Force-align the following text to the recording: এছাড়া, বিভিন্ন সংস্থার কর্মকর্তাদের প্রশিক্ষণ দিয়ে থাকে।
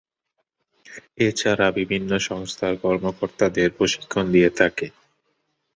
এছাড়া, 1.19 1.67
বিভিন্ন 1.79 2.11
সংস্থার 2.29 2.73
কর্মকর্তাদের 2.83 3.69
প্রশিক্ষণ 3.77 4.25
দিয়ে 4.31 4.49
থাকে। 4.59 4.87